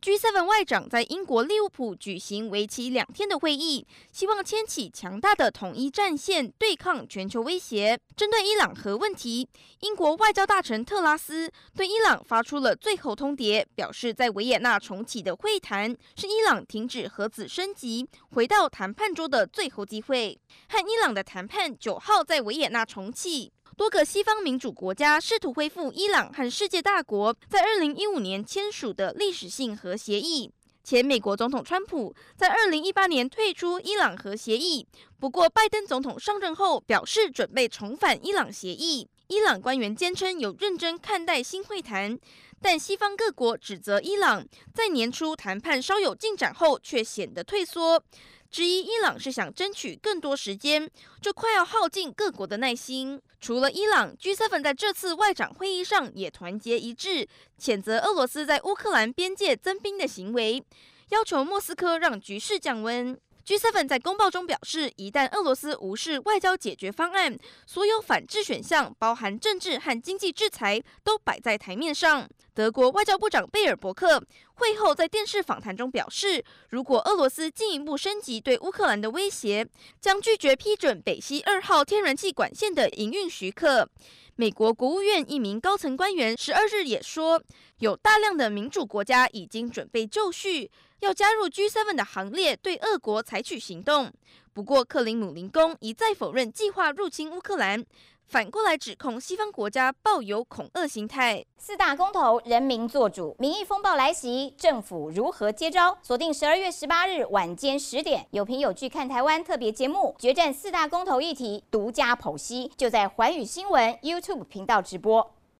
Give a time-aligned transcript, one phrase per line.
[0.00, 7.98] G7 外长在英国利物浦举行为期两天的会议，希望牵起强大的统一战线，对抗全球威胁。
[8.16, 9.48] 针对伊朗核问题，
[9.80, 20.38] 英国外交大臣特拉斯对伊朗发出了最后通牒，表示在维也纳重启的会谈是伊朗停止核子升级、回到谈判桌的最后机会。
[20.68, 23.52] 和伊朗的谈判九号在维也纳重启。
[23.78, 30.52] 多个西方民主国家试图恢复伊朗和世界大国在二零一五年签署的历史性核协议。
[30.82, 34.84] 前美国总统川普在二零一八年退出伊朗核协议，
[35.20, 39.08] 不过拜登总统上任后表示准备重返伊朗协议。
[39.28, 42.18] 伊朗官员坚称有认真看待新会谈，
[42.60, 48.02] 但西方各国指责伊朗在年初谈判稍有进展后却显得退缩。
[48.50, 53.20] 质疑伊朗是想争取更多时间，这快要耗尽各国的耐心。
[53.40, 57.28] 除了伊朗，G7 在这次外长会议上也团结一致，
[57.60, 60.64] 谴责俄罗斯在乌克兰边界增兵的行为，
[61.10, 63.18] 要求莫斯科让局势降温。
[63.46, 72.28] G7 在公报中表示，一旦俄罗斯无视外交解决方案，所有反制选项，包含政治和经济制裁，都摆在台面上。
[72.58, 74.20] 德国外交部长贝尔伯克
[74.54, 79.64] 会后在电视访谈中表示，如果俄罗斯进一步升级对乌克兰的威胁，
[80.00, 83.88] 将拒绝批准北溪二号天然气管线的营运许可。
[84.34, 87.40] 美国国务院一名高层官员十二日也说，
[87.78, 90.68] 有大量的民主国家已经准备就绪。
[90.98, 94.12] 要加入 G7 的行列，对俄国采取行动。
[94.52, 97.84] 不过，克林姆林宫一再否认计划入侵乌克兰，
[98.28, 101.42] 反过来指控西方国家抱有恐吓心态。
[101.56, 105.96] 四大公投，人民做主，民意风暴来袭，政府如何接招？
[106.02, 115.37] 锁定十二月十八日晚间十点，有凭有据看台湾特别节目，决战四大公投议题，独家剖析，就在环宇新闻 YouTube 频道直播。